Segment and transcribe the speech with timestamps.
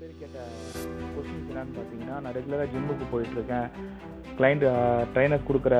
[0.00, 0.40] பேர் கேட்ட
[1.14, 3.68] கொஸ்டின்ஸ் என்னன்னு பார்த்தீங்கன்னா நான் ரெகுலராக ஜிம்முக்கு போயிட்டுருக்கேன்.
[4.38, 4.64] கிளைண்ட்
[5.14, 5.76] ட்ரைனர் கொடுக்குற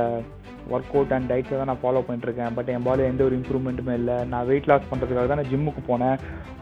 [0.75, 2.55] ஒர்க் அவுட் அண்ட் டயட்ஸை தான் நான் ஃபாலோ பண்ணிட்டுருக்கேன்.
[2.57, 4.17] பட் என் பாடியில் எந்த ஒரு இம்ப்ரூவ்மெண்ட்டுமே இல்லை.
[4.33, 6.17] நான் வெயிட் லாஸ் பண்ணுறதுக்காக தான் நான் ஜிம்முக்கு போனேன்.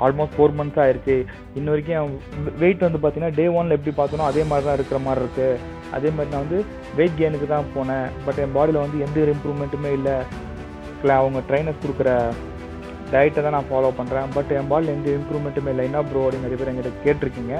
[0.07, 1.17] ஆல்மோஸ்ட் ஃபோர் மந்த்ஸ் ஆயிடுச்சு
[1.59, 2.13] இன்ன வரைக்கும்
[2.65, 5.61] வெயிட் வந்து பார்த்தீங்கன்னா டே ஒனில் எப்படி பார்த்தனோ அதே மாதிரி தான் இருக்கிற மாதிரி இருக்குது
[5.99, 6.61] அதே மாதிரி நான் வந்து
[6.99, 8.07] வெயிட் கெயினுக்கு தான் போனேன்.
[8.27, 10.19] பட் என் பாடியில் வந்து எந்த ஒரு இம்ப்ரூவ்மெண்ட்டுமே இல்லை.
[11.01, 12.11] இல்லை அவங்க ட்ரைனர்ஸ் கொடுக்குற
[13.17, 15.87] டயட்டை தான் நான் ஃபாலோ பண்ணுறேன் பட் என் பால் எந்த இம்ப்ரூவ்மெண்ட்டுமே இல்லை.
[15.91, 17.57] என்ன ப்ரோ அப்படின்னு நிறைய பேர் எங்கிட்ட கேட்டிருக்கீங்க.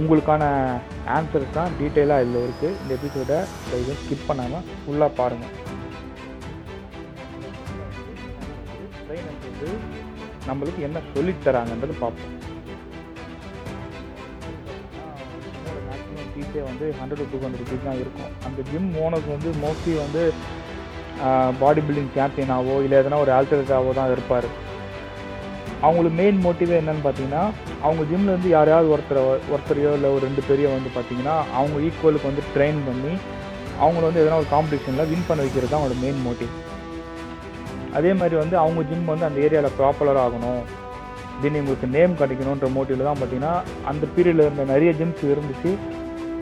[0.00, 0.42] உங்களுக்கான
[1.16, 3.38] ஆன்சர்ஸ் தான் டீட்டெயிலாக இதில் இருக்குது இந்த எபிசோடை
[3.82, 5.56] இதை ஸ்கிப் பண்ணாமல் ஃபுல்லாக பாருங்கள்
[9.60, 9.70] வந்து
[10.48, 12.36] நம்மளுக்கு என்ன சொல்லித் தராங்கன்றது பார்ப்போம்.
[15.88, 18.30] மேக்ஸிமம் ஃபீஸே வந்து ஹண்ட்ரட் டூ ஹண்ட்ரட் ருபீஸ் தான் இருக்கும்.
[18.48, 20.22] அந்த ஜிம் ஓனர்ஸ் வந்து மோஸ்ட்லி வந்து
[21.60, 24.48] பாடி பில்டிங் சாம்பியனாவோ இல்லை எதனா ஒரு ஆல்டர்னேட்டாவோ தான் இருப்பார்.
[25.86, 27.42] அவங்களுக்கு மெயின் மோட்டிவே என்னன்னு பார்த்தீங்கன்னா
[27.84, 29.22] அவங்க ஜிம்மில் இருந்து யாரையாவது ஒருத்தரை
[29.54, 33.12] ஒருத்தரையோ இல்லை ஒரு ரெண்டு பேரையோ வந்து பார்த்தீங்கன்னா அவங்க ஈக்குவலுக்கு வந்து ட்ரெயின் பண்ணி
[33.84, 36.52] அவங்கள வந்து எதனா ஒரு காம்படிஷனில் வின் பண்ண வைக்கிறது தான் அவங்களோட மெயின் மோட்டிவ்
[37.98, 40.62] அதே மாதிரி வந்து அவங்க ஜிம் வந்து அந்த ஏரியாவில் ப்ராப்புலராக ஆகணும்.
[41.42, 43.54] தென் இவங்களுக்கு நேம் கிடைக்கணுன்ற மோட்டிவில் தான் பார்த்தீங்கன்னா
[43.90, 45.70] அந்த பீரியடில் இருந்த நிறைய ஜிம்ஸ் இருந்துச்சு.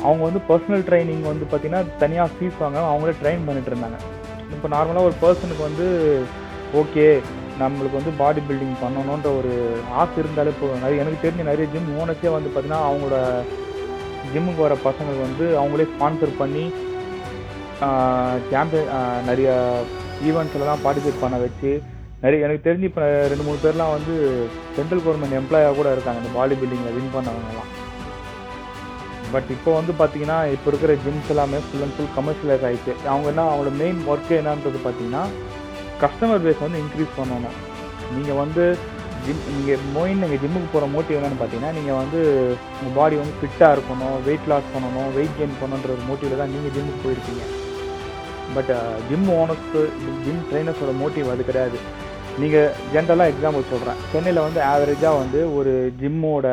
[0.07, 3.99] அவங்க வந்து பர்சனல் ட்ரைனிங் வந்து பார்த்தீங்கன்னா தனியாக ஃபீஸ் வாங்க அவங்களே ட்ரெயின் பண்ணிட்டு இருந்தாங்க.
[4.55, 5.87] இப்போ நார்மலாக ஒரு பர்சனுக்கு வந்து
[6.81, 7.07] ஓகே
[7.61, 9.53] நம்மளுக்கு வந்து பாடி பில்டிங் பண்ணணுன்ற ஒரு
[10.01, 10.83] ஆசை இருந்தாலே போதும்.
[10.85, 13.19] நிறைய எனக்கு தெரிஞ்ச நிறைய ஜிம் ஓனர்ஸே வந்து பார்த்தீங்கன்னா அவங்களோட
[14.33, 16.65] ஜிம்முக்கு வர பசங்களுக்கு வந்து அவங்களே ஸ்பான்சர் பண்ணி
[18.51, 18.91] சாம்பியன்
[19.31, 19.49] நிறைய
[20.29, 21.71] ஈவெண்ட்ஸ்லாம் பார்ட்டிசிபேட் பண்ண வச்சு
[22.23, 23.03] நிறைய எனக்கு தெரிஞ்சு இப்போ
[23.33, 24.15] ரெண்டு மூணு பேர்லாம் வந்து
[24.77, 26.23] சென்ட்ரல் கவர்மெண்ட் எம்ப்ளாயாக கூட இருக்காங்க.
[26.23, 27.69] இந்த பாடி பில்டிங்கில் வின் பண்ணவங்கலாம்.
[29.33, 33.43] பட் இப்போ வந்து பார்த்தீங்கன்னா இப்போ இருக்கிற ஜிம்ஸ் எல்லாமே ஃபுல் அண்ட் ஃபுல் கமர்ஷியலைஸ் ஆகிடுச்சு அவங்க என்ன
[33.49, 35.25] அவங்களோட மெயின் ஒர்க்கு என்னன்றது பார்த்தீங்கன்னா
[36.03, 37.59] கஸ்டமர் பேஸ் வந்து இன்க்ரீஸ் பண்ணணும்.
[38.17, 38.65] நீங்கள் வந்து
[39.25, 42.21] ஜிம் நீங்கள் மோயின் நீங்கள் ஜிம்முக்கு போகிற மோட்டிவ் என்னென்னு பார்த்தீங்கன்னா நீங்கள் வந்து
[42.79, 46.75] உங்கள் பாடி வந்து ஃபிட்டாக இருக்கணும் வெயிட் லாஸ் பண்ணணும் வெயிட் கெயின் பண்ணணுன்ற ஒரு மோட்டிவில் தான் நீங்கள்
[46.77, 47.45] ஜிம்முக்கு போயிருக்கீங்க.
[48.57, 48.73] பட்
[49.09, 49.83] ஜிம் ஓனர்ஸ்க்கு
[50.27, 51.79] ஜிம் ட்ரைனர்ஸோட மோட்டிவ் அது கிடையாது.
[52.43, 56.47] நீங்கள் ஜென்ரலாக எக்ஸாம்பிள் சொல்கிறேன் சென்னையில் வந்து ஆவரேஜாக வந்து ஒரு ஜிம்மோட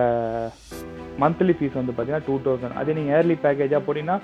[1.24, 4.18] மந்த்லி ஃபீஸ் வந்து பார்த்தீங்கன்னா டூ தௌசண்ட் அதே நீங்கள் இயர்லி பேக்கேஜாக போட்டிங்கன்னா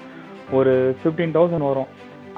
[0.57, 0.71] ஒரு
[1.01, 1.89] ஃபிஃப்டீன் தௌசண்ட் வரும்.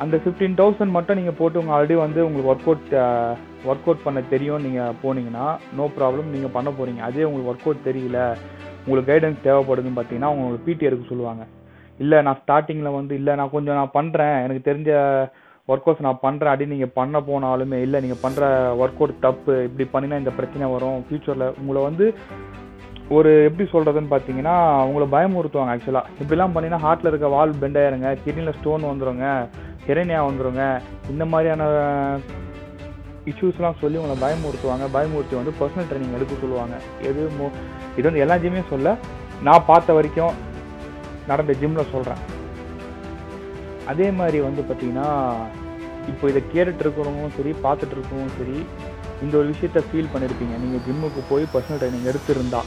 [0.03, 2.93] அந்த ஃபிஃப்டீன் தௌசண்ட் மட்டும் நீங்கள் போட்டு உங்கள் ஆல்ரெடி வந்து உங்களுக்கு ஒர்க் அவுட்
[3.69, 4.63] ஒர்க் அவுட் பண்ண தெரியும்.
[4.65, 5.45] நீங்கள் போனீங்கன்னா
[5.79, 8.19] நோ ப்ராப்ளம் நீங்கள் பண்ண போகிறீங்க அதே உங்களுக்கு ஒர்க் அவுட் தெரியல
[8.85, 11.43] உங்களுக்கு கைடன்ஸ் தேவைப்படுதுன்னு பார்த்தீங்கன்னா அவங்க உங்களுக்கு பிடி எடுக்க சொல்லுவாங்க.
[12.03, 14.91] இல்லை நான் ஸ்டார்டிங்கில் வந்து இல்லை நான் கொஞ்சம் நான் பண்ணுறேன் எனக்கு தெரிஞ்ச
[15.67, 18.43] ஒர்க் அவுட்ஸ் நான் பண்ணுறேன் அப்படின்னு நீங்கள் பண்ண போனாலுமே இல்லை நீங்கள் பண்ணுற
[18.83, 20.97] ஒர்க் அவுட் தப்பு இப்படி பண்ணினா இந்த பிரச்சனை வரும்.
[21.05, 22.05] ஃப்யூச்சரில் உங்களை வந்து
[23.15, 28.57] ஒரு எப்படி சொல்கிறதுன்னு பார்த்தீங்கன்னா அவங்கள பயமுறுத்துவாங்க ஆக்சுவலாக இப்படிலாம் பண்ணினா ஹார்ட்டில் இருக்க வால் பெண்ட் ஆயிருங்க கிட்னியில்
[28.59, 29.25] ஸ்டோன் வந்துடுங்க
[29.87, 30.63] ஹெரேனியா வந்துடுங்க
[31.13, 31.63] இந்த மாதிரியான
[33.31, 34.85] இஷ்யூஸ்லாம் சொல்லி உங்களை பயமுறுத்துவாங்க.
[34.95, 36.75] பயமுறுத்தி வந்து பர்சனல் ட்ரைனிங் எடுக்க சொல்லுவாங்க.
[37.09, 37.45] எது மோ
[37.97, 38.37] இது வந்து எல்லா
[38.71, 38.95] சொல்ல
[39.47, 40.33] நான் பார்த்த வரைக்கும்
[41.31, 42.23] நடந்த ஜிம்மில் சொல்கிறேன்
[43.91, 45.07] அதே மாதிரி வந்து பார்த்தீங்கன்னா
[46.11, 48.57] இப்போ இதை கேட்டுட்டு இருக்கிறவங்களும் சரி பார்த்துட்டு இருக்கவும் சரி
[49.23, 52.61] இந்த ஒரு விஷயத்த ஃபீல் பண்ணியிருப்பீங்க நீங்கள் ஜிம்முக்கு போய் பர்சனல் ட்ரைனிங் எடுத்திருந்தா.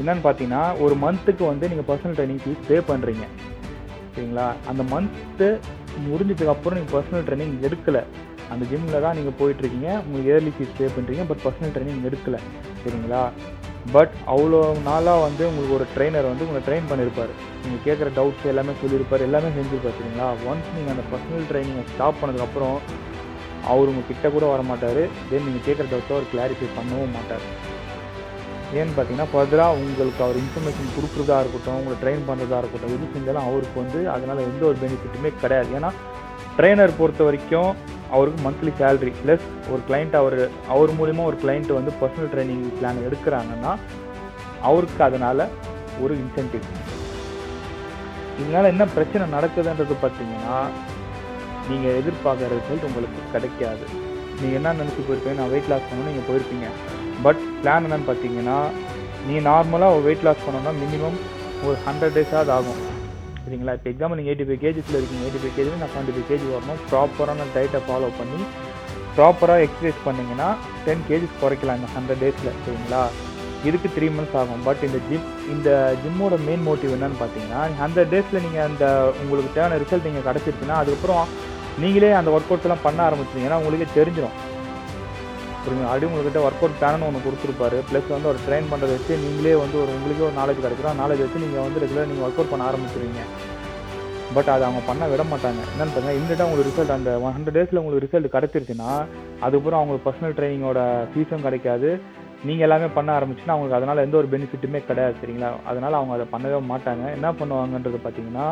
[0.00, 3.24] என்னன்னு பார்த்தீங்கன்னா ஒரு மந்த்துக்கு வந்து நீங்கள் பர்சனல் ட்ரைனிங் ஃபீஸ் பே பண்ணுறீங்க
[4.14, 4.46] சரிங்களா?
[4.70, 5.48] அந்த மந்த்து
[6.08, 8.02] முடிஞ்சதுக்கப்புறம் நீங்கள் பர்சனல் ட்ரைனிங் எடுக்கலை.
[8.52, 12.40] அந்த ஜிம்மில் தான் நீங்கள் போயிட்டுருக்கீங்க உங்களுக்கு இயர்லி ஃபீஸ் பே பண்ணுறீங்க பட் பர்சனல் ட்ரைனிங் எடுக்கலை.
[12.82, 13.22] சரிங்களா?
[13.94, 14.58] பட் அவ்வளோ
[14.88, 17.32] நாளாக வந்து உங்களுக்கு ஒரு ட்ரெயினர் வந்து உங்களை ட்ரெயின் பண்ணியிருப்பார்
[17.62, 20.28] நீங்கள் கேட்குற டவுட்ஸ் எல்லாமே சொல்லியிருப்பார் எல்லாமே செஞ்சுருப்பார் சரிங்களா?
[20.50, 22.76] ஒன்ஸ் நீங்கள் அந்த பர்சனல் ட்ரைனிங்கை ஸ்டாப் பண்ணதுக்கப்புறம்
[23.72, 27.44] அவர் உங்கள் கிட்ட கூட வர மாட்டார் தென் நீங்கள் கேட்குற டவுட்டை அவர் கிளாரிஃபை பண்ணவும் மாட்டார்.
[28.78, 33.76] ஏன்னு பார்த்தீங்கன்னா ஃபர்தராக உங்களுக்கு அவர் இன்ஃபர்மேஷன் கொடுக்குறதா இருக்கட்டும் உங்களை ட்ரெயின் பண்ணுறதா இருக்கட்டும் எது செஞ்சாலும் அவருக்கு
[33.82, 35.70] வந்து அதனால் எந்த ஒரு பெனிஃபிட்டுமே கிடையாது.
[35.78, 35.90] ஏன்னா
[36.58, 37.70] ட்ரெயினர் பொறுத்த வரைக்கும்
[38.16, 40.36] அவருக்கு மந்த்லி சேலரி ப்ளஸ் ஒரு கிளைண்ட் அவர்
[40.72, 43.72] அவர் மூலிமா ஒரு கிளைண்ட்டு வந்து பர்சனல் ட்ரைனிங் பிளான் எடுக்கிறாங்கன்னா
[44.70, 45.44] அவருக்கு அதனால்
[46.04, 46.66] ஒரு இன்சென்டிவ்
[48.40, 50.58] இதனால் என்ன பிரச்சனை நடக்குதுன்றது பார்த்தீங்கன்னா
[51.70, 53.84] நீங்கள் எதிர்பார்க்குற ரிசல்ட் உங்களுக்கு கிடைக்காது.
[54.40, 55.38] நீங்கள் என்ன நினச்சி போயிருப்பீங்க?
[55.40, 56.68] நான் வெயிட் லாஸ் பண்ணணும் நீங்கள் போயிருப்பீங்க.
[57.26, 58.58] பட் பிளான் என்னன்னு பார்த்தீங்கன்னா
[59.28, 61.18] நீ நார்மலாக ஒரு வெயிட் லாஸ் பண்ணோன்னா மினிமம்
[61.66, 62.80] ஒரு ஹண்ட்ரட் டேஸாவது ஆகும்.
[63.44, 63.72] சரிங்களா?
[63.78, 65.22] இப்போ எக்ஸாம்பிள் நீங்கள் எயிட்டி ஃபைவ் கேஜிஸில் இருக்கீங்க.
[65.26, 68.40] எயிட்டி ஃபைவ் கேஜி நான் செவன்ட்டி ஃபைவ் கேஜி வரணும் ப்ராப்பரான டயட்டை ஃபாலோ பண்ணி
[69.16, 70.48] ப்ராப்பராக எக்ஸசைஸ் பண்ணிங்கன்னா
[70.86, 73.02] டென் கேஜிஸ் குறைக்கலாம் இந்த ஹண்ட்ரட் டேஸில் சரிங்களா?
[73.68, 74.62] இதுக்கு த்ரீ மந்த்ஸ் ஆகும்.
[74.68, 75.68] பட் இந்த ஜிம் இந்த
[76.04, 78.84] ஜிம்மோட மெயின் மோட்டிவ் என்னன்னு பார்த்தீங்கன்னா ஹண்ட்ரட் டேஸில் நீங்கள் அந்த
[79.22, 81.26] உங்களுக்கு தேவையான ரிசல்ட் நீங்கள் கிடச்சிருச்சுன்னா அதுக்கப்புறம்
[81.82, 84.38] நீங்களே அந்த ஒர்க் அவுட்ஸ் பண்ண ஆரம்பிச்சிங்கன்னா உங்களுக்கே தெரிஞ்சிடும்
[85.64, 87.78] புரியுங்க அப்படி உங்கள்கிட்ட ஒர்க் அவுட் பிளான் ஒன்று கொடுத்துருப்பாரு.
[87.88, 91.42] ப்ளஸ் வந்து ஒரு ட்ரெயின் பண்ணுறதை வச்சு நீங்களே வந்து ஒரு உங்களுக்கே ஒரு நாலேஜ் கிடைக்கிறோம் நாலேஜ் வச்சு
[91.44, 93.22] நீங்கள் வந்து ரெகுலராக நீங்கள் ஒர்க் அவுட் பண்ண ஆரம்பிச்சிருவீங்க.
[94.36, 95.60] பட் அதை அவங்க பண்ண விட மாட்டாங்க.
[95.72, 98.90] என்னன்னு பார்த்தீங்கன்னா இமீடியட்டாக உங்களுக்கு ரிசல்ட் அந்த ஒன் ஹண்ட்ரட் டேஸில் உங்களுக்கு ரிசல்ட் கிடச்சிருச்சுன்னா
[99.44, 100.80] அதுக்கப்புறம் அவங்களுக்கு பர்சனல் ட்ரைனிங்கோட
[101.12, 101.90] ஃபீஸும் கிடைக்காது.
[102.48, 105.50] நீங்கள் எல்லாமே பண்ண ஆரம்பிச்சுன்னா அவங்களுக்கு அதனால் எந்த ஒரு பெனிஃபிட்டுமே கிடையாது சரிங்களா?
[105.72, 107.04] அதனால் அவங்க அதை பண்ணவே மாட்டாங்க.
[107.16, 108.46] என்ன பண்ணுவாங்கன்றது பார்த்தீங்கன்னா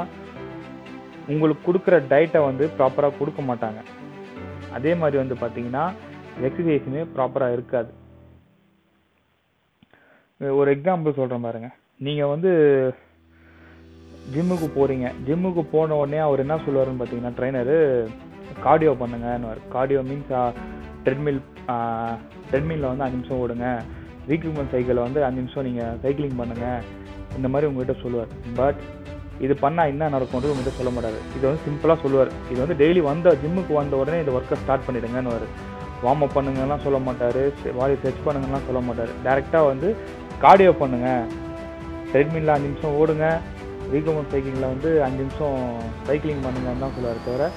[1.32, 3.80] உங்களுக்கு கொடுக்குற டயட்டை வந்து ப்ராப்பராக கொடுக்க மாட்டாங்க.
[4.76, 5.84] அதே மாதிரி வந்து பார்த்தீங்கன்னா
[6.46, 7.90] எக்ஸசைஸுமே ப்ராப்பராக இருக்காது.
[10.58, 11.68] ஒரு எக்ஸாம்பிள் சொல்கிறேன் பாருங்க.
[12.06, 12.50] நீங்கள் வந்து
[14.34, 17.76] ஜிம்முக்கு போகிறீங்க ஜிம்முக்கு போன உடனே அவர் என்ன சொல்லுவாருன்னு பார்த்தீங்கன்னா ட்ரைனரு
[18.66, 20.32] கார்டியோ பண்ணுங்கன்னு கார்டியோ மீன்ஸ்
[21.04, 21.40] ட்ரெட்மில்
[22.50, 23.66] ட்ரெட்மில்ல வந்து அஞ்சு நிமிஷம் ஓடுங்க.
[24.30, 26.80] ரீக்ரூட்மெண்ட் சைக்கிளை வந்து அஞ்சு நிமிஷம் நீங்கள் சைக்கிளிங் பண்ணுங்கள்
[27.38, 28.32] இந்த மாதிரி உங்கள்கிட்ட சொல்லுவார்.
[28.60, 28.80] பட்
[29.44, 31.18] இது பண்ணால் என்ன நடக்கும்ன்றது உங்கள்கிட்ட சொல்ல மாட்டாரு.
[31.36, 32.30] இது வந்து சிம்பிளாக சொல்லுவார்.
[32.52, 35.48] இது வந்து டெய்லி வந்த ஜிம்முக்கு வந்த உடனே இந்த ஒர்க்கை ஸ்டார்ட் பண்ணிடுங்கன்னு வரு
[36.04, 37.40] வார்ம் அப் பண்ணுங்கலாம் சொல்ல மாட்டார்
[37.80, 39.12] வாரி ஸ்ட்ரெச் பண்ணுங்கலாம் சொல்ல மாட்டார்.
[39.26, 39.88] டேரெக்டாக வந்து
[40.44, 41.08] கார்டியோ பண்ணுங்க.
[42.12, 43.26] ட்ரெட்மில்ல அஞ்சு நிமிஷம் ஓடுங்க.
[43.94, 45.58] ரீகமெண்ட் சைக்கிளிங்கில் வந்து அஞ்சு நிமிஷம்
[46.08, 47.50] சைக்கிளிங் பண்ணுங்கன்னு தான் சொல்லுவார் தவிர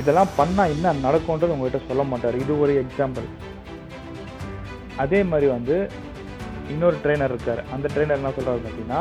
[0.00, 2.36] இதெல்லாம் பண்ணால் என்ன நடக்கும்ன்றது உங்கள்கிட்ட சொல்ல மாட்டார்.
[2.44, 3.26] இது ஒரு எக்ஸாம்பிள்
[5.02, 5.76] அதே மாதிரி வந்து
[6.72, 7.62] இன்னொரு ட்ரெயினர் இருக்கார்.
[7.74, 9.00] அந்த ட்ரெயினர் என்ன சொல்கிறாரு பார்த்தீங்கன்னா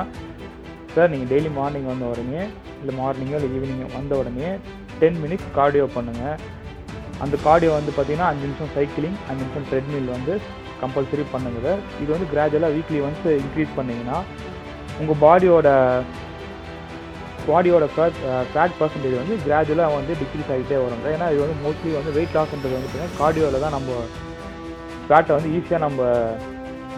[0.95, 2.41] சார் நீங்கள் டெய்லி மார்னிங் வந்த உடனே
[2.81, 4.49] இல்லை மார்னிங்கோ இல்லை ஈவினிங்கோ வந்த உடனே
[4.99, 6.35] டென் மினிட்ஸ் கார்டியோ பண்ணுங்கள்
[7.23, 10.33] அந்த கார்டியோ வந்து பார்த்தீங்கன்னா அஞ்சு நிமிஷம் சைக்கிளிங் அஞ்சு நிமிஷம் ட்ரெட்மில் வந்து
[10.81, 11.69] கம்பல்சரி பண்ணுங்க
[12.01, 14.17] இது வந்து கிராஜுவலாக வீக்லி ஒன்ஸ் இன்க்ரீஸ் பண்ணிங்கன்னா
[14.99, 15.69] உங்கள் பாடியோட
[17.47, 18.19] பாடியோட ஃபேட்
[18.51, 22.75] ஃபேட் பர்சன்டேஜ் வந்து கிராஜுவலாக வந்து டிக்ரீஸ் ஆகிட்டே வரும் ஏன்னா இது வந்து மோஸ்ட்லி வந்து வெயிட் லாஸ்ன்றது
[22.75, 23.97] வந்து பார்த்தீங்கன்னா கார்டியோவில் தான் நம்ம
[25.07, 26.01] ஃபேட்டை வந்து ஈஸியாக நம்ம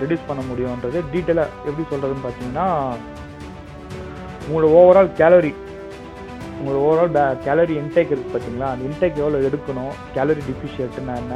[0.02, 2.68] ரெடியூஸ் பண்ண முடியுன்றது டீட்டெயிலாக எப்படி சொல்கிறதுன்னு பார்த்தீங்கன்னா
[4.46, 5.52] உங்களோட ஓவரால் கேலரி
[6.66, 9.92] உங்களோட ஓவரால் கேலரி இன்டேக் இருக்குது பார்த்தீங்களா அந்த இன்டேக் எவ்வளோ எடுக்கணும்?
[10.16, 11.36] கேலரி டிஃபிஷியன்ட்னா என்ன?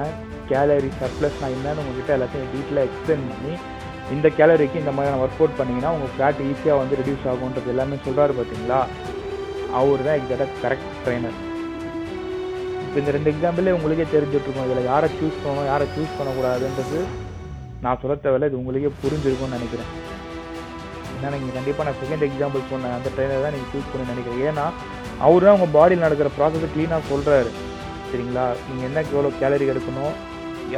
[0.52, 3.54] கேலரி சர்ப்ளஸ்னா என்னன்னு உங்ககிட்ட எல்லாத்தையும் டீட்டெயிலாக எக்ஸ்பிளைன் பண்ணி
[4.16, 8.34] இந்த கேலரிக்கு இந்த மாதிரியான ஒர்க் அவுட் பண்ணிங்கன்னா உங்கள் ஃபேட் ஈஸியாக வந்து ரிடியூஸ் ஆகுன்றது எல்லாமே சொல்கிறாரு
[8.40, 8.80] பார்த்தீங்களா
[9.80, 11.38] அவர் தான் எக்ஸாக்டாக கரெக்ட் ட்ரைனர்
[12.86, 17.00] இப்போ இந்த ரெண்டு எக்ஸாம்பிளே உங்களுக்கே தெரிஞ்சிட்ருக்கோம் இதில் யாரை சூஸ் பண்ணணும் யாரை சூஸ் பண்ணக்கூடாதுன்றது
[17.84, 18.48] நான் சொல்ல தேவையில்ல.
[18.50, 19.92] இது உங்களுக்கே புரிஞ்சிருக்கும்னு நினைக்கிறேன்.
[21.20, 22.96] ஏன்னா நீங்கள் கண்டிப்பாக நான் செகண்ட் எக்ஸாம்பிள் சொன்னேன்.
[22.98, 24.42] அந்த ட்ரைனர் தான் நீங்கள் சூஸ் பண்ணி நினைக்கிறேன்.
[24.50, 24.66] ஏன்னா
[25.26, 27.50] அவர் தான் உங்கள் பாடியில் நடக்கிற ப்ராசஸை க்ளீனாக சொல்கிறாரு
[28.10, 28.46] சரிங்களா?
[28.68, 30.14] நீங்கள் என்ன எவ்வளோ கேலரி எடுக்கணும்?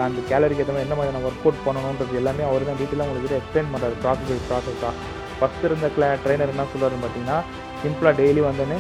[0.06, 3.72] அந்த கேலரிக்கு ஏற்ற மாதிரி என்ன மாதிரியான ஒர்க் அவுட் பண்ணணுன்றது எல்லாமே அவர் தான் டீட்டெயிலாக உங்களுக்கு எக்ஸ்பிளைன்
[3.74, 4.94] பண்ணுறாரு ப்ராசஸ் ப்ராசஸாக
[5.40, 7.38] ஃபஸ்ட் இருந்த கிளா ட்ரைனர் என்ன சொல்லுவாருன்னு பார்த்தீங்கன்னா
[7.84, 8.78] சிம்பிளாக டெய்லி வந்தோன்னே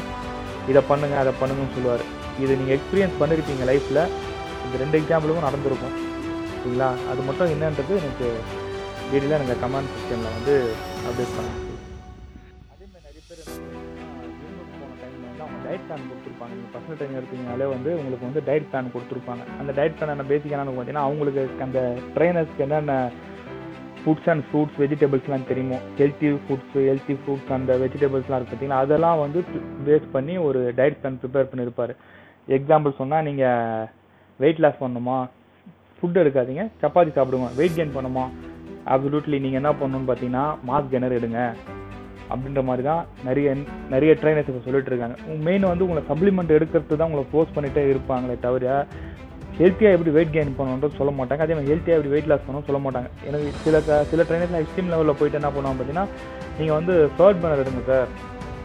[0.71, 2.03] இதை பண்ணுங்க அதை பண்ணுங்கன்னு சொல்லுவார்.
[2.43, 4.03] இது நீங்கள் எக்ஸ்பீரியன்ஸ் பண்ணியிருப்பீங்க லைஃப்பில்
[4.65, 5.95] இந்த ரெண்டு எக்ஸாம்பிளும் நடந்திருக்கும்.
[6.59, 6.89] சரிங்களா?
[7.11, 8.27] அது மட்டும் என்னன்றது எனக்கு
[9.11, 10.55] டீட்டெயிலாக எனக்கு கமெண்ட் செக்ஷனில் வந்து
[11.09, 11.70] அப்டேட் பண்ணுங்கள்
[15.91, 16.53] பிளான் கொடுத்துருப்பாங்க.
[16.57, 19.43] நீங்கள் பர்சனல் ட்ரைனிங் எடுத்தீங்கனாலே வந்து உங்களுக்கு வந்து டயட் பிளான் கொடுத்துருப்பாங்க.
[19.61, 21.79] அந்த டயட் பிளான் என்ன பேசிக் என்னன்னு பார்த்தீங்கன்னா அவங்களுக்கு அந்த
[22.15, 22.95] ட்ரைனர்ஸ்க்கு என்னென்ன
[24.03, 25.77] ஃபுட்ஸ் அண்ட் ஃப்ரூட்ஸ் வெஜிடபிள்ஸ்லாம் தெரியுமோ?
[25.99, 29.41] ஹெல்த்தி ஃபுட்ஸ் ஹெல்த்தி ஃப்ரூட்ஸ் அந்த வெஜிடபிள்ஸ்லாம் இருக்குது அதெல்லாம் வந்து
[29.87, 31.93] பேஸ் பண்ணி ஒரு டயட் பிளான் ப்ரிப்பேர் பண்ணியிருப்பார்
[32.57, 33.85] எக்ஸாம்பிள் சொன்னால் நீங்கள்
[34.39, 35.17] வெயிட் லாஸ் பண்ணணுமா
[35.97, 37.51] ஃபுட் எடுக்காதீங்க சப்பாத்தி சாப்பிடுங்க.
[37.59, 38.25] வெயிட் கெயின் பண்ணுமா?
[38.93, 41.41] அப்சல்யூட்லி நீங்கள் என்ன பண்ணணும்னு பார்த்தீங்கன்னா மாஸ் கெனர் எடுங்க.
[42.31, 43.47] அப்படின்ற மாதிரி தான் நிறைய
[43.89, 48.39] நிறைய ட்ரைனர்ஸ் இப்போ சொல்லிட்டு இருக்காங்க மெயின் வந்து உங்களை சப்ளிமெண்ட் எடுக்கிறது தான் உங்களை ஃபோர்ஸ் பண்ணிகிட்டே இருப்பாங்களே
[48.39, 48.75] தவிர
[49.57, 51.41] ஹெல்த்தியாக எப்படி வெயிட் கெயின் பண்ணணுன்றது சொல்ல மாட்டாங்க.
[51.41, 53.09] அதே மாதிரி ஹெல்த்தியாக எப்படி வெயிட் லாஸ் பண்ணணும் சொல்ல மாட்டாங்க.
[53.27, 56.05] எனக்கு சில க- சில ட்ரைனர்ஸ் எக்ஸ்ட்ரீம் லெவலில் போயிட்டு என்ன பண்ணுவாங்க பார்த்தீங்கன்னா
[56.59, 58.07] நீங்கள் வந்து ஃபர்ட் பேனர் எடுங்க சார்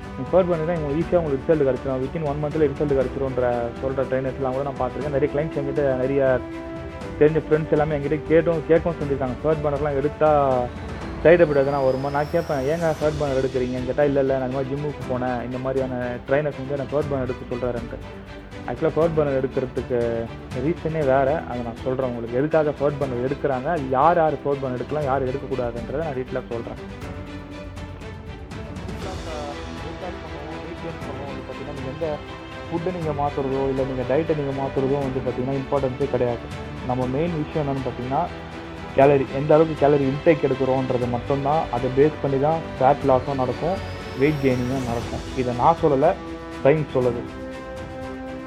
[0.09, 3.49] நீங்கள் ஃபர்ட் பேனர் தான் உங்களுக்கு ஈஸியாக உங்களுக்கு ரிசல்ட் கிடச்சிடும் வித்தின் ஒன் மந்த்தில் ரிசல்ட் கிடச்சிரும்ன்ற
[3.81, 5.17] சொல்கிற ட்ரைனர்ஸ்லாம் கூட நான் பார்த்துருக்கேன்.
[5.19, 6.23] நிறைய கிளைண்ட்ஸ் எங்கிட்ட நிறைய
[7.19, 9.37] தெரிஞ்ச ஃப்ரெண்ட்ஸ் எல்லாமே என்கிட்ட கேட்டும் கேட்கவும் செஞ்சுருக்காங்க.
[9.43, 10.69] ஃபர்ட் பண்ணர்லாம் எடுத்தால்
[11.26, 12.08] சைடு எஃபெக்ட் எதனா வருமா?
[12.14, 15.40] நான் கேட்பேன் ஏங்க தேர்ட் பேனர் எடுக்கிறீங்கன்னு கேட்டால் இல்லை இல்லை நான் இந்த மாதிரி ஜிம்முக்கு போனேன்.
[15.47, 15.95] இந்த மாதிரியான
[16.26, 17.99] ட்ரைனர்ஸ் வந்து நான் தேர்ட் பேனர் எடுக்க சொல்கிறாருன்ட்டு
[18.68, 19.99] ஆக்சுவலாக தேர்ட் பேனர் எடுக்கிறதுக்கு
[20.66, 21.35] ரீசனே வேறு.
[21.49, 22.38] அதை நான் சொல்கிறேன் உங்களுக்கு.
[22.40, 23.68] எதுக்காக ஃபர்ட் பேனர் எடுக்கிறாங்க?
[23.97, 26.80] யார் யார் தேர்ட் பேனர் எடுக்கலாம் யார் எடுக்கக்கூடாதுன்றதை நான் டீட்டெயிலாக சொல்கிறேன்
[31.47, 32.06] பார்த்தீங்கன்னா நீங்கள் எந்த
[32.68, 36.45] ஃபுட்டை நீங்கள் மாற்றுறதோ இல்லை நீங்கள் டயட்டை நீங்கள் மாற்றுறதோ வந்து பார்த்தீங்கன்னா இம்பார்ட்டன்ஸே கிடையாது.
[36.90, 38.23] நம்ம மெயின் விஷயம் என்னென்னு பார்த்தீங்கன்னா
[38.99, 43.76] கேலரி எந்த அளவுக்கு கேலரி இன்டேக் எடுக்கிறோன்றது மட்டும்தான் அதை பேஸ் பண்ணி தான் ஃபேட் லாஸும் நடக்கும்
[44.21, 45.25] வெயிட் கெயினிங்கும் நடக்கும்.
[45.41, 46.11] இதை நான் சொல்லலை
[46.65, 47.23] சயின்ஸ் சொல்லுது.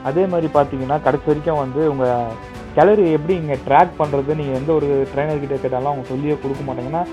[0.10, 2.36] அதே மாதிரி பார்த்தீங்கன்னா கடைசி வரைக்கும் வந்து உங்கள்
[2.78, 7.04] கேலரி எப்படி இங்கே ட்ராக் பண்ணுறது நீங்கள் எந்த ஒரு ட்ரைனர்கிட்ட கேட்டாலும் அவங்க சொல்லியே கொடுக்க மாட்டாங்கன்னா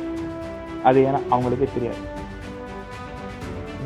[0.89, 2.01] அது ஏன்னா அவங்களுக்கே தெரியாது.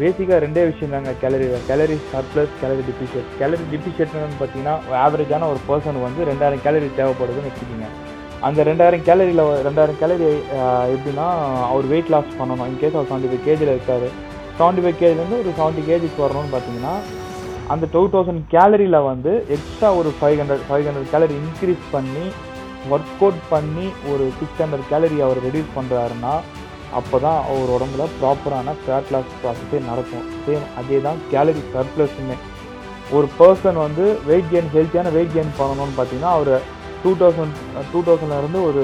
[0.00, 6.08] பேசிக்காக ரெண்டே விஷயம் தாங்க calorie calorie surplus calorie deficit calorie டிபிஷியட்னு பார்த்தீங்கன்னா ஆவரேஜான ஒரு பர்சனுக்கு
[6.08, 7.88] வந்து ரெண்டாயிரம் கேலரி தேவைப்படுதுன்னு வச்சுக்கோங்க.
[8.48, 10.28] அந்த ரெண்டாயிரம் கேலரியில் ரெண்டாயிரம் கேலரி
[10.94, 11.26] எப்படின்னா
[11.70, 12.68] அவர் வெயிட் லாஸ் பண்ணணும்.
[12.70, 14.06] இன்கேஸ் அவர் செவன்ட்டி ஃபைவ் கேஜியில் இருக்கார்.
[14.58, 16.94] செவன்ட்டி ஃபைவ் கேஜிலேருந்து ஒரு செவன்ட்டி கேஜிக்கு வரணும்னு பார்த்தீங்கன்னா
[17.74, 22.24] அந்த டூ தௌசண்ட் கேலரியில் வந்து எக்ஸ்ட்ரா ஒரு five hundred five hundred calorie increase பண்ணி
[22.94, 26.34] ஒர்க் அவுட் பண்ணி ஒரு சிக்ஸ் ஹண்ட்ரட் கேலரி அவர் ரெடியூஸ் பண்ணுறாருன்னா
[26.98, 30.26] அப்போ தான் அவர் உடம்புல ப்ராப்பரான ஃபேட் லாஸ் ப்ராசஸே நடக்கும்.
[30.44, 32.36] சேம் அதே தான் கேலரி சர்ப்ளஸுமே
[33.16, 36.52] ஒரு பர்சன் வந்து வெயிட் கெயின் ஹெல்த்தியான வெயிட் கெயின் பண்ணணும்னு பார்த்தீங்கன்னா அவர்
[37.02, 37.58] டூ தௌசண்ட்
[37.92, 38.82] டூ தௌசண்ட்லேருந்து ஒரு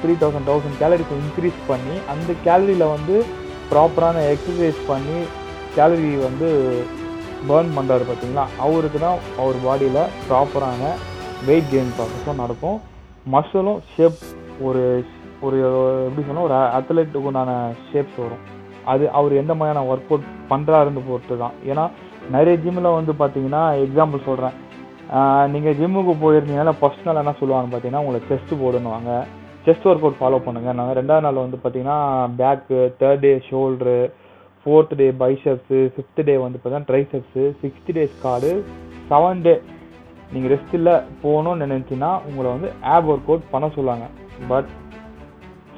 [0.00, 3.16] three thousand thousand calories increase பண்ணி அந்த கேலரியில் வந்து
[3.70, 5.18] ப்ராப்பரான எக்ஸசைஸ் பண்ணி
[5.76, 6.48] கேலரி வந்து
[7.48, 10.92] பேர்ன் பண்ணுறாரு பார்த்தீங்களா அவருக்கு தான் அவர் பாடியில் ப்ராப்பரான
[11.48, 12.78] வெயிட் கெயின் ப்ராசஸும் நடக்கும்.
[13.34, 14.20] மசிலும் ஷேப்
[14.66, 14.82] ஒரு
[15.46, 15.58] ஒரு
[16.06, 17.52] எப்படி சொன்னால் ஒரு அத்லெட்டுக்கு உண்டான
[17.88, 18.44] ஷேப்ஸ் வரும்.
[18.92, 21.84] அது அவர் எந்த மாதிரியான ஒர்க் அவுட் பண்ணுறாருன்னு பொறுத்து தான் ஏன்னா
[22.34, 24.56] நிறைய ஜிம்மில் வந்து பார்த்தீங்கன்னா எக்ஸாம்பிள் சொல்கிறேன்
[25.52, 29.10] நீங்கள் ஜிம்முக்கு போயிருந்தீங்கன்னா ஃபர்ஸ்ட் நாள் என்ன சொல்லுவாங்க பார்த்தீங்கன்னா உங்களை செஸ்ட் போடுன்னுவாங்க
[29.66, 30.70] செஸ்ட் ஒர்க் அவுட் ஃபாலோ பண்ணுங்க.
[30.78, 31.98] நாங்கள் ரெண்டாவது நாள் வந்து பார்த்தீங்கன்னா
[32.40, 33.98] back third day shoulder
[34.62, 38.50] fourth day biceps fifth day வந்து பார்த்தீங்கன்னா triceps sixth day squat
[39.10, 39.54] seven day
[40.32, 40.92] நீங்கள் ரெஸ்ட்டில்
[41.24, 44.06] போகணும்னு நினச்சின்னா உங்களை வந்து ஆப் ஒர்க் அவுட் பண்ண சொல்லுவாங்க.
[44.52, 44.70] பட்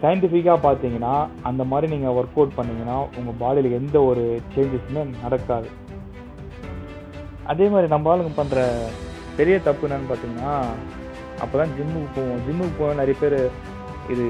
[0.02, 1.14] சயின்டிஃபிக்காக பார்த்தீங்கன்னா
[1.50, 5.68] அந்த மாதிரி நீங்கள் ஒர்க் அவுட் பண்ணிங்கன்னா உங்கள் பாடியில் எந்த ஒரு சேஞ்சஸுமே நடக்காது.
[7.52, 8.62] அதே மாதிரி நம்ம ஆளுங்க பண்ணுற
[9.38, 10.54] பெரிய தப்பு என்னன்னு பார்த்தீங்கன்னா
[11.42, 12.40] அப்போ தான் ஜிம்முக்கு போவோம்.
[12.46, 13.38] ஜிம்முக்கு போக நிறைய பேர்
[14.12, 14.24] இது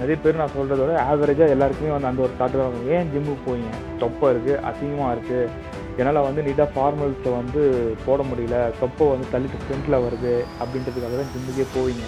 [0.00, 3.70] நிறைய பேர் நான் சொல்கிறத விட ஆவரேஜாக எல்லாருக்குமே வந்து அந்த ஒரு தாட்டு தான் ஏன் ஜிம்முக்கு போவீங்க
[4.02, 7.62] தொப்பை இருக்குது அசிங்கமாக இருக்குது என்னால் வந்து நீட்டாக ஃபார்மல்ஸை வந்து
[8.06, 8.58] போட முடியல.
[8.80, 10.34] தொப்பை வந்து தள்ளிட்டு ஃப்ரண்ட்டில் வருது.
[10.62, 12.04] அப்படின்றதுக்காக தான் ஜிம்முக்கே போவீங்க.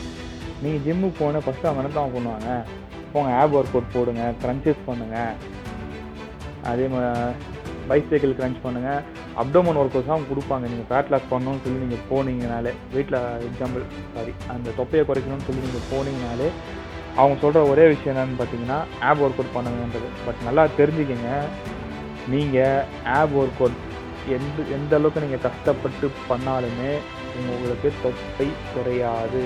[0.65, 2.51] நீங்கள் ஜிம்முக்கு போனால் ஃபஸ்ட்டு அவங்க என்ன தான் பண்ணுவாங்க?
[3.13, 5.35] போங்க ஆப் ஒர்க் அவுட் போடுங்க க்ரன்ச்சஸ் பண்ணுங்கள்
[6.71, 7.59] அதே மாதிரி
[7.91, 9.01] பைசைக்கிள் கிரன்ச் பண்ணுங்கள்
[9.43, 10.65] அப்டோமன் ஒர்க் அவுட்ஸ் அவங்க கொடுப்பாங்க.
[10.73, 13.19] நீங்கள் ஃபேட் லாஸ் பண்ணணும்னு சொல்லி நீங்கள் போனீங்கனாலே வெயிட்டில்
[13.49, 13.85] எக்ஸாம்பிள்
[14.17, 16.49] சாரி அந்த தொப்பையை குறைக்கணும்னு சொல்லி நீங்கள் போனீங்கனாலே
[17.21, 20.11] அவங்க சொல்கிற ஒரே விஷயம் என்னன்னு பார்த்தீங்கன்னா ஆப் ஒர்க் அவுட் பண்ணுங்கன்றது.
[20.27, 21.31] பட் நல்லா தெரிஞ்சுக்கங்க
[22.35, 22.85] நீங்கள்
[23.19, 23.79] ஆப் ஒர்க் அவுட்
[24.37, 26.93] எந்த எந்த அளவுக்கு நீங்கள் கஷ்டப்பட்டு பண்ணாலுமே
[27.41, 29.43] உங்களுக்கு தொப்பை குறையாது.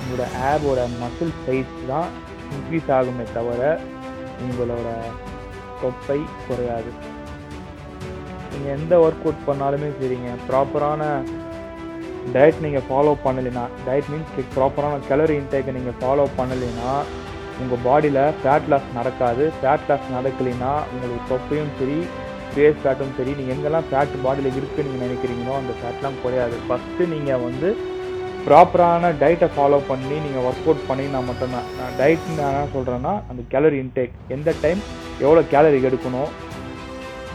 [0.00, 2.08] உங்களோட ஆபோட மசில் சைஸ் தான்
[2.56, 3.62] இன்க்ரீஸ் ஆகுமே தவிர
[4.44, 4.88] உங்களோட
[5.82, 6.18] தொப்பை
[6.48, 6.90] குறையாது.
[8.52, 10.30] நீங்கள் எந்த ஒர்க் அவுட் பண்ணாலுமே சரிங்க.
[10.48, 11.02] ப்ராப்பரான
[12.34, 16.92] டயட் நீங்கள் ஃபாலோ பண்ணலைன்னா டயட் மீன்ஸ் ப்ராப்பரான கலரி இன்டேக்கை நீங்கள் ஃபாலோ பண்ணலைன்னா
[17.62, 19.44] உங்கள் பாடியில் ஃபேட் லாஸ் நடக்காது.
[19.58, 21.98] ஃபேட் லாஸ் நடக்கலைன்னா உங்களுக்கு தொப்பையும் சரி
[22.52, 23.32] ஃபேஸ் ஃபேட்டும் சரி.
[23.38, 26.56] நீங்கள் எங்கெல்லாம் ஃபேட் பாடியில் இருக்குன்னு நீங்கள் நினைக்கிறீங்களோ அந்த ஃபேட்லாம் குறையாது.
[26.66, 27.70] ஃபஸ்ட்டு நீங்கள் வந்து
[28.46, 33.42] ப்ராப்பரான டயட்டை ஃபாலோ பண்ணி நீங்கள் ஒர்க் அவுட் பண்ணினா மட்டும்தான் நான் டயட் நான் என்ன சொல்கிறேன்னா அந்த
[33.52, 34.80] கேலரி இன்டேக் எந்த டைம்
[35.24, 36.30] எவ்வளோ கேலரி எடுக்கணும்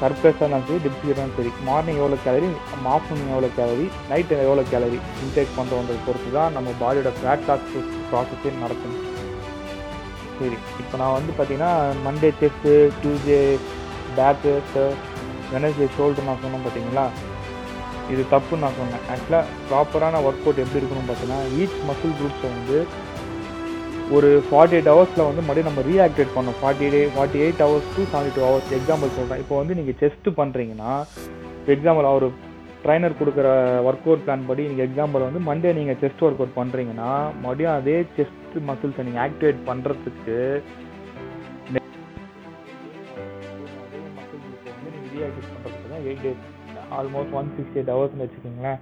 [0.01, 2.47] சர்ப்ரைஸாக சரி டிப்ஸியாக சரி மார்னிங் எவ்வளோ கேலரி
[2.93, 7.67] ஆஃப்டர்நூன் எவ்வளோ கேலரி நைட்டு எவ்வளோ கேலரி இன்டேக் பண்ணுறோன்றதை பொறுத்து தான் நம்ம பாடியோட ஃபேட் லாஸ்
[8.09, 8.95] ப்ராசஸே நடக்கும்.
[10.37, 11.73] சரி இப்போ நான் வந்து பார்த்தீங்கன்னா
[12.05, 13.41] Monday chest Tuesday
[14.17, 14.85] back
[15.53, 17.05] Wednesday shoulder நான் சொன்னேன் பார்த்தீங்களா
[18.09, 19.03] இது தப்புன்னு நான் சொன்னேன்.
[19.11, 22.77] ஆக்சுவலாக ப்ராப்பரான ஒர்க் அவுட் எப்படி இருக்கணும்னு பார்த்தீங்கன்னா ஈச் மசில் குரூப்ஸை வந்து
[24.15, 28.03] ஒரு ஃபார்ட்டி எயிட் ஹவர்ஸில் வந்து மறுபடியும் நம்ம ரீஆக்டிவேட் பண்ணோம் forty day forty eight hours to
[28.09, 30.93] seventy two hours example சொல்கிறேன் இப்போ வந்து நீங்கள் செஸ்ட் பண்ணுறீங்கன்னா
[31.67, 32.25] எக்ஸாம்பிள் அவர்
[32.83, 33.47] ட்ரைனர் கொடுக்குற
[33.87, 37.97] ஒர்க் அவுட் பிளான் படி நீங்கள் எக்ஸாம்பிள் வந்து மண்டே நீங்கள் செஸ்ட் ஒர்க் அவுட் பண்ணுறீங்கன்னா மறுபடியும் அதே
[38.17, 38.37] செஸ்ட்
[38.69, 40.37] மசில்ஸை நீங்கள் ஆக்டிவேட் பண்ணுறதுக்கு
[45.11, 46.41] ரீஆக்டிவேட் பண்ணுறதுக்கு தான் eight days
[46.97, 48.81] almost one sixty eight ஹவர்ஸ்னு வச்சுக்கோங்களேன்.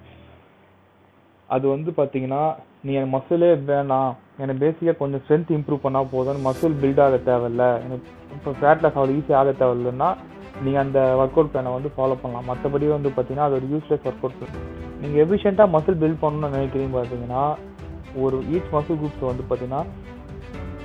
[1.56, 2.42] அது வந்து பார்த்தீங்கன்னா
[2.86, 4.12] நீ எனக்கு மசிலே வேணாம்.
[4.42, 7.64] எனக்கு பேசிக்காக கொஞ்சம் ஸ்ட்ரென்த் இம்ப்ரூவ் பண்ணால் போதும் மசில் பில்ட் ஆக தேவையில்ல.
[7.86, 10.10] எனக்கு இப்போ ஃபேட் லாஸ் அவ்வளோ ஈஸியாக ஆக தேவையில்லைன்னா
[10.66, 12.48] நீங்கள் அந்த ஒர்க் அவுட் பிளானை வந்து ஃபாலோ பண்ணலாம்.
[12.52, 14.56] மற்றபடி வந்து பார்த்தீங்கன்னா அது ஒரு யூஸ்லெஸ் ஒர்க் அவுட்
[15.02, 17.44] நீங்கள் எஃபிஷியண்ட்டாக மசில் பில்ட் பண்ணணும்னு நினைக்கிறீங்க பார்த்தீங்கன்னா
[18.24, 19.82] ஒரு ஈச் மசில் குரூப்ஸ் வந்து பார்த்தீங்கன்னா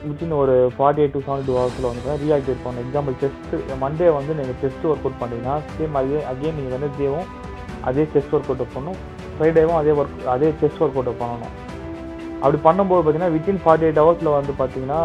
[0.07, 2.85] வித்தின் ஒரு forty eight to seventy two ஹவர்ஸில் வந்து ரீஆக்டிவேட் பண்ணணும்.
[2.87, 7.29] எக்ஸாம்பிள் செஸ்ட்டு மண்டே வந்து நீங்கள் செஸ்ட் ஒர்க் அவுட் பண்ணிங்கன்னா சேம் அதே அகெயின் நீங்கள் வெனஸ்டேவும்
[7.91, 8.99] அதே செஸ்ட் ஒர்க் அவுட் பண்ணணும்.
[9.37, 11.55] ஃப்ரைடேவும் அதே ஒர்க் அதே செஸ்ட் ஒர்க் அவுட் பண்ணணும்.
[12.43, 15.01] அப்படி பண்ணும்போது பார்த்தீங்கன்னா வித்தின் ஃபார்ட்டி எயிட் ஹவர்ஸில் வந்து பார்த்தீங்கன்னா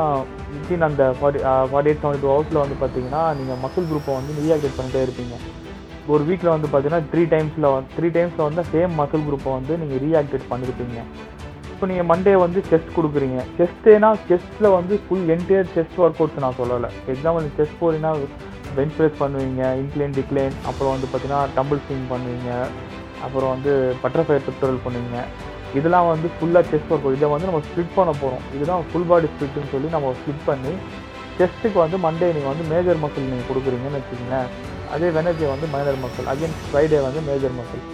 [0.54, 1.42] வித்தின் அந்த forty
[1.72, 5.36] forty eight seventy two ஹவர்ஸில் வந்து பார்த்தீங்கன்னா நீங்கள் மசில் குரூப்பை வந்து ரீஆக்டிவேட் பண்ணிட்டே இருப்பீங்க.
[6.14, 10.02] ஒரு வீக்கில் வந்து பார்த்தீங்கன்னா த்ரீ டைம்ஸில் வந்து த்ரீ டைம்ஸில் வந்து சேம் மசில் குரூப்பை வந்து நீங்கள்
[10.06, 11.00] ரீஆக்டிவேட் பண்ணியிருப்பீங்க
[11.80, 13.42] இப்போ நீங்கள் மண்டே வந்து செஸ்ட் கொடுக்குறீங்க.
[13.58, 16.90] செஸ்ட்டேனா செஸ்ட்டில் வந்து full entire chest work outs நான் சொல்லலை.
[17.12, 18.12] எக்ஸாம்பிள் நீங்கள் செஸ்ட் போகிறீங்கன்னா
[18.78, 22.50] பெஞ்ச் ப்ரெஸ் பண்ணுவீங்க இன்க்ளைன் டிக்ளைன் அப்புறம் வந்து பார்த்தீங்கன்னா டம்பிள் ஸ்விங் பண்ணுவீங்க
[23.26, 23.72] அப்புறம் வந்து
[24.02, 25.20] பட்டர்ஃப்ளை டுட்டோரியல் பண்ணுவீங்க.
[25.80, 29.72] இதெல்லாம் வந்து ஃபுல்லாக செஸ்ட் ஒர்க் இதை வந்து நம்ம ஸ்ப்ளிட் பண்ண போகிறோம் இதுதான் ஃபுல் பாடி ஸ்ப்ளிட்னு
[29.76, 30.74] சொல்லி நம்ம ஸ்ப்ளிட் பண்ணி
[31.40, 34.50] செஸ்ட்டுக்கு வந்து மண்டே நீங்கள் வந்து மேஜர் மசில் நீங்கள் கொடுக்குறீங்கன்னு வச்சுக்கோங்களேன்.
[34.96, 37.86] அதே வெனஸ்டே வந்து மைனர் மசில் அகைன் ஃப்ரைடே வந்து மேஜர் மசில்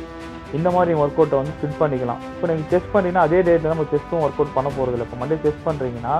[0.57, 2.21] இந்த மாதிரி ஒர்க் அவுட்டை வந்து ஃபிட் பண்ணிக்கலாம்.
[2.33, 5.38] இப்போ நீங்கள் செஸ்ட் பண்ணிங்கன்னா அதே டேட்டில் நம்ம செஸ்ட்டும் ஒர்க் அவுட் பண்ண போகிறது இல்லை இப்போ மண்டே
[5.45, 6.13] செஸ்ட் பண்ணுறீங்கன்னா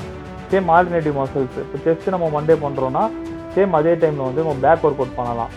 [0.52, 3.04] சேம் ஆல்டர்னேட்டிவ் மசில்ஸ் இப்போ செஸ்ட் நம்ம மண்டே பண்ணுறோன்னா
[3.56, 5.54] சேம் அதே டைமில் வந்து நம்ம பேக் ஒர்க் அவுட் பண்ணலாம்.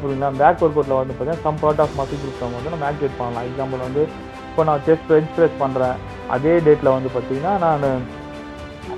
[0.00, 3.46] புரியுங்களா பேக் ஒர்க் அவுட்டில் வந்து பார்த்தீங்கன்னா some part of muscle group வந்து நம்ம ஆக்டிவேட் பண்ணலாம்.
[3.48, 4.02] எக்ஸாம்பிள் வந்து
[4.50, 5.96] இப்போ நான் செஸ்ட் பெஞ்ச் ப்ரெஸ் பண்ணுறேன்
[6.34, 7.86] அதே டேட்டில் வந்து பார்த்தீங்கன்னா நான்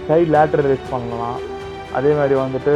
[0.08, 1.38] சைட் லேட்டர் ரேஸ் பண்ணலாம்.
[1.98, 2.74] அதே மாதிரி வந்துட்டு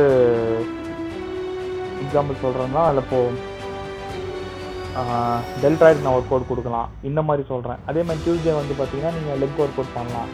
[2.04, 3.52] எக்ஸாம்பிள் சொல்கிறேன்னா அதில் இப்போது
[5.62, 6.88] டெல்ட்ராய்டு நான் ஒர்க் அவுட் கொடுக்கலாம்.
[7.08, 10.30] இந்த மாதிரி சொல்கிறேன் அதே மாதிரி டியூஸ்டே வந்து பார்த்தீங்கன்னா நீங்கள் லெக் ஒர்க் அவுட் பண்ணலாம்.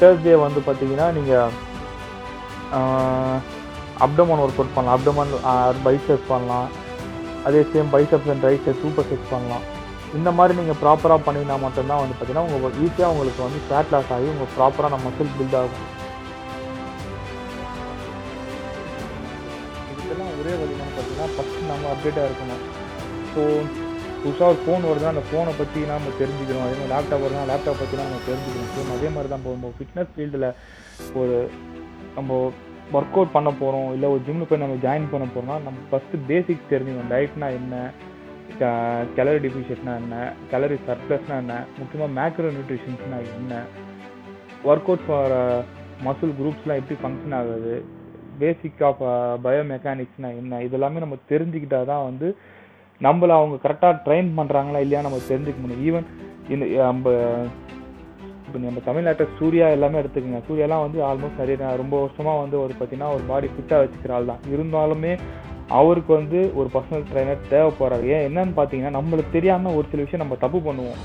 [0.00, 1.50] தேர்ஸ்டே வந்து பார்த்தீங்கன்னா நீங்கள்
[4.06, 4.96] அப்டமன் ஒர்க் அவுட் பண்ணலாம்.
[4.98, 5.32] அப்டமன்
[5.86, 6.68] பைசெப்ஸ் பண்ணலாம்.
[7.48, 9.64] அதே same biceps and triceps super sets பண்ணலாம்.
[10.18, 14.26] இந்த மாதிரி நீங்கள் ப்ராப்பராக பண்ணினா மட்டும்தான் வந்து பார்த்தீங்கன்னா உங்கள் ஈஸியாக உங்களுக்கு வந்து ஃபேட் லாஸ் ஆகி
[14.34, 15.84] உங்கள் ப்ராப்பராக நம்ம மசில் பில்ட் ஆகும்.
[19.92, 22.64] இதுக்கெல்லாம் ஒரே வழி என்னன்னு பார்த்தீங்கன்னா ஃபஸ்ட்டு நம்ம அப்டேட்டாக இருக்கணும்.
[23.34, 23.44] ஸோ
[24.22, 26.64] புதுசாக ஒரு ஃபோன் வருதுன்னா அந்த ஃபோனை பற்றி நம்ம தெரிஞ்சுக்கணும்.
[26.66, 30.12] அதே மாதிரி லேப்டாப் வருதுன்னா லேப்டாப் பற்றிலாம் நம்ம தெரிஞ்சுக்கிறோம் சேம் அதே மாதிரி தான் இப்போ நம்ம ஃபிட்னஸ்
[30.14, 30.46] ஃபீல்டில்
[31.20, 31.36] ஒரு
[32.18, 32.38] நம்ம
[32.98, 36.70] ஒர்க் அவுட் பண்ண போகிறோம் இல்லை ஒரு ஜிம்மில் போய் நம்ம ஜாயின் பண்ண போகிறோம்னா நம்ம ஃபஸ்ட்டு பேசிக்ஸ்
[36.72, 37.12] தெரிஞ்சுக்கணும்.
[37.12, 37.74] டயட்னா என்ன?
[39.16, 40.16] கேலரி டிஃபிஷியட்னா என்ன?
[40.50, 41.54] கேலரி சர்ப்ளஸ்னா என்ன?
[41.78, 43.62] முக்கியமாக மேக்ரோ நியூட்ரிஷன்ஸ்னா என்ன?
[44.70, 45.34] ஒர்க் அவுட் ஃபார்
[46.06, 47.74] மசில் குரூப்ஸ்லாம் எப்படி ஃபங்க்ஷன் ஆகுது?
[48.42, 49.02] பேசிக் ஆஃப்
[49.46, 50.60] பயோமெக்கானிக்ஸ்னா என்ன?
[50.68, 52.28] இதெல்லாமே நம்ம தெரிஞ்சுக்கிட்டா தான் வந்து
[53.00, 55.84] நம்மள அவங்க கரெக்டாக ட்ரெயின் பண்ணுறாங்களா இல்லையா நம்ம தெரிஞ்சுக்க முடியும்.
[55.88, 56.06] ஈவன்
[56.54, 57.12] இந்த நம்ம
[58.46, 60.40] இப்போ நம்ம தமிழ்நாட்டில் சூர்யா எல்லாமே எடுத்துக்கோங்க.
[60.48, 64.42] சூர்யாலாம் வந்து ஆல்மோஸ்ட் நிறைய ரொம்ப வருஷமாக வந்து ஒரு பார்த்தீங்கன்னா ஒரு பாடி ஃபிட்டாக வச்சுக்கிற ஆள் தான்.
[64.54, 65.12] இருந்தாலுமே
[65.78, 68.06] அவருக்கு வந்து ஒரு பர்சனல் ட்ரைனர் தேவைப்படுறாரு.
[68.14, 71.00] ஏன் என்னன்னு பார்த்தீங்கன்னா நம்மளுக்கு தெரியாமல் ஒரு சில விஷயம் நம்ம தப்பு பண்ணுவோம்.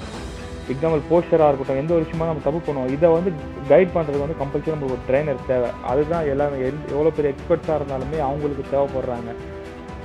[0.73, 2.91] எக்ஸாம்பிள் போஸ்டராக இருக்கட்டும் எந்த ஒரு விஷயமா நம்ம தப்பு பண்ணுவோம்.
[2.95, 3.31] இதை வந்து
[3.71, 5.69] கைட் பண்ணுறது வந்து கம்பல்சரி நம்மளுக்கு ஒரு ட்ரைனர் தேவை.
[5.91, 6.59] அதுதான் எல்லாமே
[6.93, 9.31] எவ்வளோ பெரிய எக்ஸ்பர்ட்ஸாக இருந்தாலுமே அவங்களுக்கு தேவைப்படுறாங்க.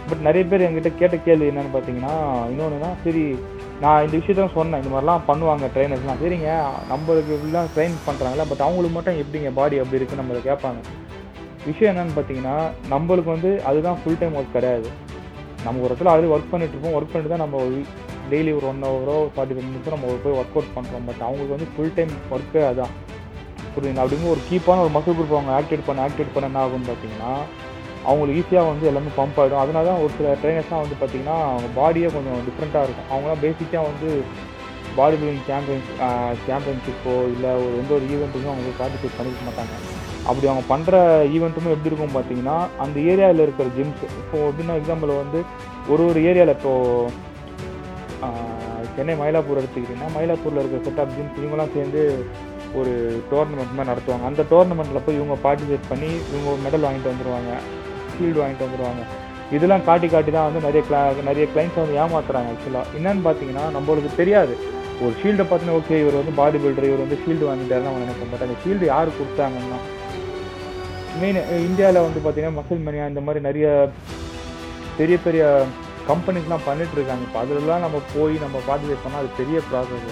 [0.09, 2.15] பட் நிறைய பேர் என்கிட்ட கேட்ட கேள்வி என்னன்னு பார்த்தீங்கன்னா
[2.51, 3.23] இன்னொன்றுனா சரி
[3.83, 4.81] நான் இந்த விஷயத்தான் சொன்னேன்.
[4.83, 6.51] இந்த மாதிரிலாம் பண்ணுவாங்க ட்ரைனர்ஸ்லாம் சரிங்க
[6.93, 10.83] நம்மளுக்கு இப்படிலாம் ட்ரெயின் பண்ணுறாங்களா பட் அவங்களுக்கு மட்டும் எப்படிங்க பாடி அப்படி இருக்குன்னு நம்மளை கேட்பாங்க.
[11.69, 12.57] விஷயம் என்னன்னு பார்த்தீங்கன்னா
[12.95, 14.89] நம்மளுக்கு வந்து அதுதான் ஃபுல் டைம் ஒர்க் கிடையாது.
[15.67, 16.97] நம்ம ஒரு இடத்துல ஆல்ரெடி ஒர்க் பண்ணிட்டு இருப்போம்.
[16.97, 17.61] ஒர்க் பண்ணிட்டு தான் நம்ம
[18.33, 21.69] டெய்லி ஒரு ஒன் ஹவரோ ஃபார்ட்டி ஃபைவ் மினிட்ஸோ நம்ம போய் ஒர்க் அவுட் பண்ணுறோம் பட் அவங்களுக்கு வந்து
[21.73, 22.95] ஃபுல் டைம் ஒர்க்கு அதுதான்
[23.75, 27.33] புரியுதுங்க அப்படிங்கிற ஒரு கீப்பான ஒரு மசில் குரூப் அவங்க ஆக்டிவேட் பண்ண ஆக்டிவேட் பண்ண என்ன ஆகும்னு பார்த்தீங்கன்னா
[28.09, 32.09] அவங்களுக்கு ஈஸியாக வந்து எல்லாமே பம்ப் ஆகிடும் அதனால தான் ஒரு சில ட்ரைனர்ஸ்லாம் வந்து பார்த்திங்கன்னா அவங்க பாடியே
[32.17, 33.09] கொஞ்சம் டிஃப்ரெண்ட்டாக இருக்கும்.
[33.13, 34.09] அவங்களாம் பேசிக்காக வந்து
[34.99, 35.91] பாடி பில்டிங் சாம்பியன்ஸ்
[36.49, 39.75] சாம்பியன்ஷிப்போ இல்லை ஒரு எந்த ஒரு ஈவெண்ட்டுமே அவங்க பார்ட்டிசிபேட் பண்ணிக்க மாட்டாங்க.
[40.29, 40.99] அப்படி அவங்க பண்ணுற
[41.37, 45.41] ஈவெண்ட்டுமே எப்படி இருக்கும் பார்த்தீங்கன்னா அந்த ஏரியாவில் இருக்கிற ஜிம்ஸ் இப்போ எப்படின்னா எக்ஸாம்பிள் வந்து
[45.93, 47.33] ஒரு ஒரு ஏரியாவில் இப்போது
[48.97, 52.03] சென்னை மயிலாப்பூர் எடுத்துக்கிட்டிங்கன்னா மயிலாப்பூரில் இருக்கிற செட் ஆஃப் ஜிம்ஸ் இவங்கெல்லாம் சேர்ந்து
[52.81, 52.93] ஒரு
[53.31, 54.27] டோர்னமெண்ட் மாதிரி நடத்துவாங்க.
[54.31, 57.51] அந்த டோர்னமெண்ட்டில் போய் இவங்க பார்ட்டிசிபேட் பண்ணி இவங்க மெடல் வாங்கிட்டு வந்துடுவாங்க
[58.17, 59.03] ஃபீல்டு வாங்கிட்டு வந்துடுவாங்க
[59.57, 64.11] இதெல்லாம் காட்டி காட்டி தான் வந்து நிறைய கிளா நிறைய கிளைண்ட்ஸ் வந்து ஏமாத்துறாங்க ஆக்சுவலாக என்னன்னு பார்த்தீங்கன்னா நம்மளுக்கு
[64.21, 64.55] தெரியாது.
[65.05, 68.49] ஒரு ஷீல்டை பார்த்தீங்கன்னா ஓகே இவர் வந்து பாடி பில்டர் இவர் வந்து ஷீல்டு வாங்கிட்டாருன்னு அவங்க நினைக்க மாட்டாங்க
[68.49, 69.79] அந்த ஷீல்டு யார் கொடுத்தாங்கன்னா
[71.21, 73.67] மெயின் இந்தியாவில் வந்து பார்த்தீங்கன்னா மசில் மணியா இந்த மாதிரி நிறைய
[74.99, 75.45] பெரிய பெரிய
[76.09, 77.23] கம்பெனிஸ்லாம் பண்ணிட்டு இருக்காங்க.
[77.27, 80.09] இப்போ அதிலலாம் நம்ம போய் நம்ம பார்ட்டிசிபேட் பண்ணால் அது பெரிய ப்ராசஸ்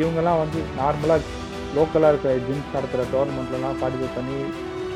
[0.00, 1.36] இவங்கெல்லாம் வந்து நார்மலாக
[1.76, 4.38] லோக்கலாக இருக்கிற ஜிம்ஸ் நடத்துகிற டோர்னமெண்ட்லலாம் பார்ட்டிசிபேட் பண்ணி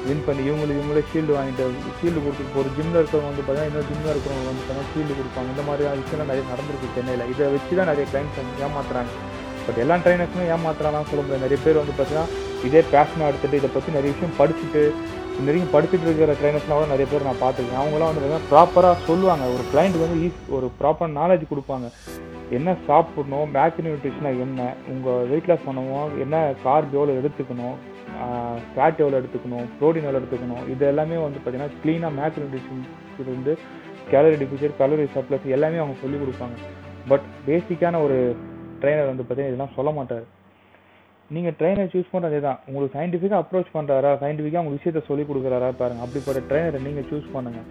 [0.07, 1.65] வின் பண்ணி இவங்களுக்கு இவங்களே ஷீல்டு வாங்கிட்டு
[1.99, 5.49] ஷீல்டு கொடுத்து ஒரு ஜிம்மில் இருக்கிறவங்க வந்து பார்த்தீங்கன்னா இன்னொரு ஜிம்மில் இருக்கிறவங்க வந்து பார்த்தீங்கன்னா ஷீல்டு கொடுப்பாங்க.
[5.55, 7.25] இந்த மாதிரி விஷயம்லாம் நிறைய நடந்திருக்கு சென்னையில்.
[7.33, 9.13] இதை வச்சு தான் நிறைய கிளைண்ட்ஸ் வந்து ஏமாத்துறாங்க.
[9.67, 11.45] பட் எல்லா ட்ரைனர்ஸுமே ஏமாத்துறாங்கன்னு சொல்ல முடியாது.
[11.47, 12.27] நிறைய பேர் வந்து பார்த்தீங்கன்னா
[12.69, 14.83] இதே பேஷனாக எடுத்துகிட்டு இதை பற்றி நிறைய விஷயம் படிச்சுட்டு
[15.37, 17.81] இந்த வரைக்கும் படிச்சுட்டு இருக்கிற ட்ரைனர்ஸ்லாம் கூட நிறைய பேர் நான் பார்த்துருக்கேன்.
[17.83, 19.45] அவங்களாம் வந்து பார்த்தீங்கன்னா ப்ராப்பராக சொல்லுவாங்க.
[19.55, 21.87] ஒரு கிளைண்ட் வந்து ஈஸ் ஒரு ப்ராப்பர் நாலேஜ் கொடுப்பாங்க.
[22.57, 24.61] என்ன சாப்பிடணும் மேக்ரோ நியூட்ரிஷனாக என்ன
[24.93, 27.79] உங்கள் வெயிட் லாஸ் பண்ணவும் என்ன கார்பியோவில் எடுத்துக்கணும்
[28.73, 33.55] ஃபேட் எவ்வளோ எடுத்துக்கணும் ப்ரோட்டீன் எவ்வளோ எடுத்துக்கணும் இது எல்லாமே வந்து பார்த்தீங்கன்னா க்ளீனாக மேக்ரோ நியூட்ரிஷன் இருந்து
[34.13, 36.57] கேலரி டிஃபிஷியர் கலோரி சப்ளஸ் எல்லாமே அவங்க சொல்லிக் கொடுப்பாங்க.
[37.11, 38.19] பட் பேசிக்கான ஒரு
[38.83, 40.25] ட்ரைனர் வந்து பார்த்தீங்கன்னா இதெல்லாம் சொல்ல மாட்டார்.
[41.35, 46.05] நீங்கள் ட்ரைனர் சூஸ் பண்ணுறது தான் உங்களுக்கு சயின்டிஃபிக்காக அப்ரோச் பண்ணுறாரா சயின்டிஃபிக்காக உங்களுக்கு விஷயத்த சொல்லிக் கொடுக்குறாரா பாருங்கள்
[46.07, 47.69] அப்படிப்பட்ட ட்ரைனரை நீங்கள் சூஸ் பண்ணுங்கள்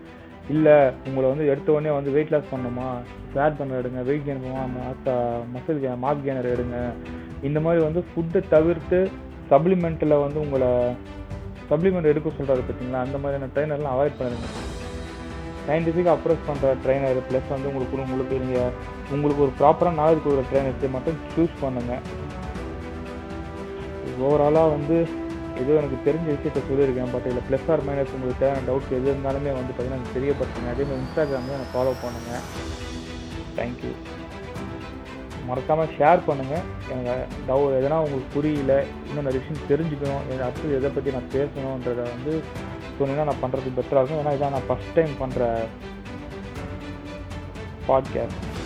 [0.54, 2.88] இல்லை உங்களை வந்து எடுத்த உடனே வந்து வெயிட் லாஸ் பண்ணணுமா
[3.34, 4.64] ஃபேட் பண்ண எடுங்க வெயிட் கெயின் பண்ணுமா
[5.54, 6.78] மசில் கே மார்க் கெய்னர் எடுங்க.
[7.50, 9.00] இந்த மாதிரி வந்து ஃபுட்டை தவிர்த்து
[9.52, 10.70] சப்ளிமெண்ட்டில் வந்து உங்களை
[11.72, 14.48] சப்ளிமெண்ட் எடுக்க சொல்கிறாரு பார்த்தீங்களா அந்த மாதிரியான ட்ரைனர்லாம் அவாய்ட் பண்ணுங்க
[15.68, 18.72] சயின்டிஃபிக்காக அப்ரோச் பண்ணுற ட்ரைனர் ப்ளஸ் வந்து உங்களுக்கு உங்களுக்கு நீங்கள்
[19.16, 22.04] உங்களுக்கு ஒரு ப்ராப்பராக நாலேஜ் கொடுக்குற ட்ரைனர்ஸை மட்டும் சூஸ் பண்ணுங்கள்
[24.24, 24.96] ஓவராலாக வந்து
[25.62, 29.52] ஏதோ எனக்கு தெரிஞ்ச விஷயத்த சொல்லியிருக்கேன் பட் இதில் ப்ளஸ் ஆர் மைனஸ் உங்களுக்கு தேவையான டவுட்ஸ் எது இருந்தாலுமே
[29.58, 30.72] வந்து பார்த்தீங்கன்னா எனக்கு தெரியப்படுத்துங்க.
[30.74, 32.46] அதேமாதிரி இன்ஸ்டாகிராமில் எனக்கு ஃபாலோ பண்ணுங்கள்
[33.60, 33.92] தேங்க்யூ
[35.48, 37.14] மறக்காமல் ஷேர் பண்ணுங்கள் எனக்கு
[37.48, 38.74] டவு எதனா உங்களுக்கு புரியல
[39.08, 42.34] இன்னும் நிறைய விஷயம் தெரிஞ்சுக்கணும் அடுத்தது எதை பற்றி நான் பேசணுன்றதை வந்து
[43.00, 44.22] சொன்னீங்கன்னா நான் பண்ணுறது பெட்டராக இருக்கும்.
[44.22, 45.44] ஏன்னா இதான் நான் ஃபஸ்ட் டைம் பண்ணுற
[47.88, 48.61] பாட்காஸ்ட்